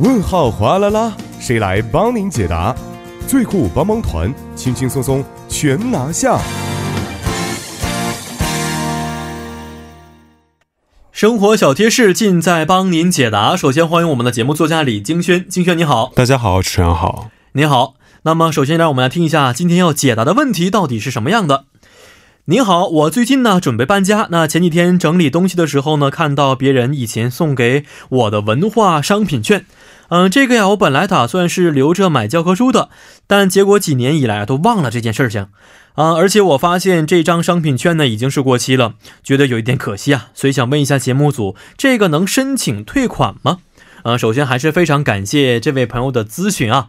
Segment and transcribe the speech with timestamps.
[0.00, 2.74] 问号哗啦啦，谁来帮您解答？
[3.26, 6.38] 最酷帮帮团，轻轻松松全拿下。
[11.12, 13.54] 生活小贴士尽在帮您解答。
[13.54, 17.96] 首先欢迎我们的节目作家李京轩，京轩你好，大家好，主持人好，你好。
[18.22, 21.66] 那么首先让我们来听一下今天要解答的问题到底是什么样的。
[22.50, 29.64] 您好，我最近呢准备搬家，那前几天整理东西的时候呢，看到别人以前送给我的文化商品券。
[30.08, 32.88] 嗯，这个呀，我本来打算是留着买教科书的，
[33.28, 35.46] 但结果几年以来都忘了这件事情。
[35.94, 43.58] 啊，而且我发现这张商品券呢已经是过期了，觉得有一点可惜啊，所以想问一下节目组，这个能申请退款吗？
[44.02, 46.88] 呃，首先还是非常感谢这位朋友的咨询啊。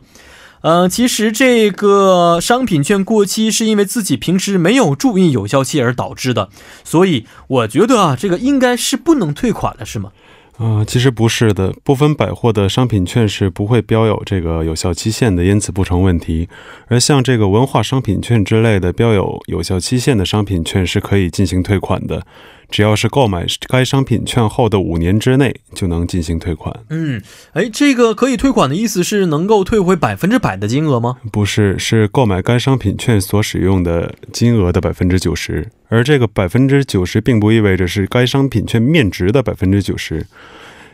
[0.62, 6.50] 嗯，其实这个商品券过期是因为自己平时没有注意有效期而导致的，
[6.84, 10.12] 所以我觉得啊，这个应该是不能退款的，是吗？
[10.58, 16.48] 啊，其实不是的，部分百货的商品券是不会标有这个有效期限的，因此不成问题。
[16.88, 22.24] 而像这个文化商品券之类的标有有效期限的商品券是可以进行退款的。
[22.72, 26.74] 只要是购买该商品券后的五年之内，就能进行退款。
[26.90, 31.18] 嗯，哎，这个可以退款的意思是能够退回百分之百的金额吗？
[31.32, 35.70] 不是，是购买该商品券所使用的金额的百分之九十。
[35.90, 40.26] 而这个百分之九十，并不意味着是该商品券面值的百分之九十。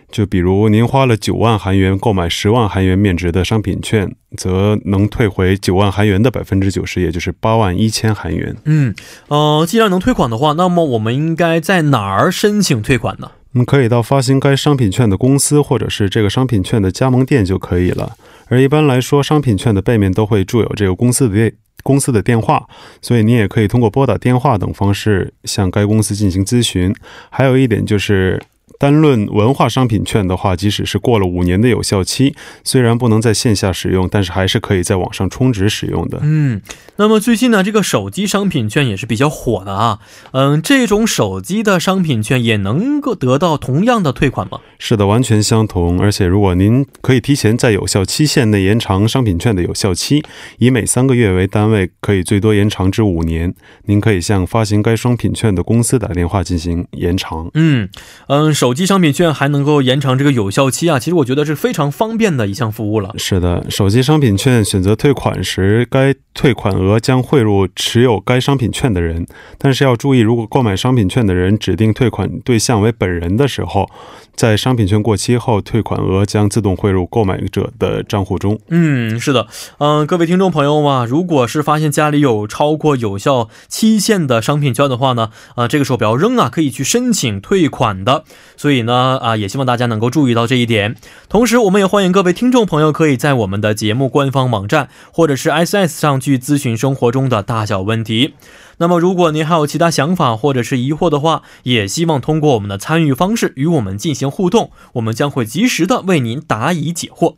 [0.10, 8.56] 就比如您花了九万韩元购买十万韩元面值的商品券，则能退回九万韩元的百分之九十，也就是八万一千韩元。
[8.64, 8.96] 嗯，
[9.28, 13.32] 呃，既然能退款的话，那么我们应该在哪儿申请退款呢？
[13.54, 18.14] 嗯，可以到发行该商品券的公司，或者是这个商品券的加盟店就可以了。
[18.48, 22.66] 而一般来说，商品券的背面都会注有这个公司的电公司的电话，
[23.02, 26.96] 所以你也可以通过拨打电话等方式向该公司进行咨询。
[27.30, 28.42] 还有一点就是。
[28.78, 36.20] 单论文化商品券的话，即使是过了五年的有效期，虽然不能在线下使用，但是还是可以在网上充值使用的。
[36.22, 36.62] 嗯，
[36.98, 40.00] 那么最近呢，这个手机商品券也是比较火的啊。
[40.32, 44.60] 嗯，这种手机的商品券也能够得到同样的退款吗？
[44.78, 46.00] 是的，完全相同。
[46.00, 50.24] 而且如果您可以提前在有效期限内延长商品券的有效期，
[50.60, 53.56] 以每三个月为单位，可以最多延长至五年。
[53.86, 57.50] 您可以向发行该商品券的公司打电话进行延长。
[57.56, 57.90] 嗯
[58.28, 58.67] 嗯，手。
[58.68, 63.16] 手机商品券还能够延长这个有效期啊，其实我觉得是非常方便的一项服务了。
[63.18, 69.26] 是的，手机商品券选择退款时，该退款额将汇入持有该商品券的人。
[69.58, 73.90] 但是要注意，如果购买商品券的人指定退款对象为本人的时候，
[74.36, 78.60] 在商品券过期后，退款额将自动汇入购买者的账户中。
[78.68, 88.26] 嗯，是的，嗯，各位听众朋友嘛，如果是发现家里有超过有效期限的商品券的话呢，啊，这个时候不要扔啊，可以去申请退款的。
[88.58, 90.98] 所以呢，啊，也希望大家能够注意到这一点。
[91.30, 98.34] 同时，我们也欢迎各位听众朋友可以在我们的节目官方网站或者是 SS 上去咨询生活中的大小问题。
[98.80, 107.36] 那么，如果您还有其他想法或者是疑惑的话，也希望通过我们的参与方式与我们进行互动，我们将会及时的为您答疑解惑。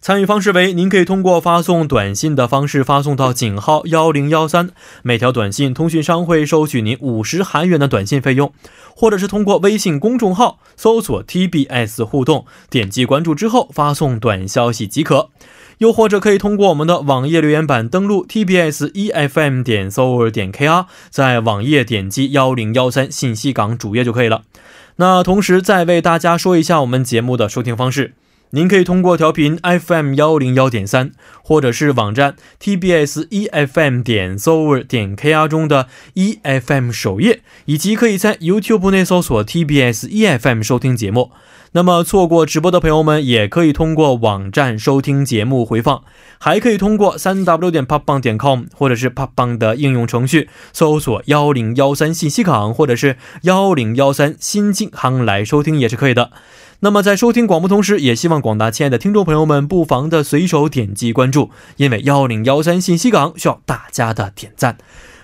[0.00, 4.70] 参与方式为：您可以通过发送短信的方式发送到井号幺零幺三，
[5.02, 8.50] 每条短信通讯商会收取您五十韩元的短信费用；
[8.94, 15.30] 或者是通过微信公众号搜索 TBS 互动，点击关注之后发送短消息即可。
[15.78, 20.77] 又或者可以通过我们的网页留言板登录 tbs efm 点 s o 点 kr，
[21.10, 24.42] 在网页点击幺零幺三信息港主页就可以了。
[24.96, 28.14] 那同时再为大家说一下我们节目的收听方式，
[28.50, 40.08] 您可以通过调频 FM 幺零幺点三，或者是网站 tbs efm 点 s o 点 kr 中的 efm 首页，以及可以在 YouTube 内搜索 tbs
[40.08, 41.30] efm 收听节目。
[41.72, 46.02] 那么错过直播的朋友们，也可以通过网站收听节目回放，
[46.38, 56.30] 还可以通过三 w 点 popbang 点 com 或者是 popbang 的应用程序搜索幺零幺三信息港或者是幺零幺三新京航来收听也是可以的。
[56.80, 64.78] 那么在收听广播同时，也希望广大亲爱的听众朋友们不妨的随手点击关注，因为幺零幺三信息港需要大家的点赞。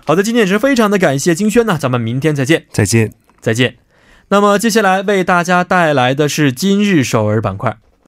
[0.05, 3.77] 好的，今天也是非常的感谢金轩呢，咱们明天再见，再见，再见。
[4.29, 7.77] 那么接下来为大家带来的是今日首尔板块。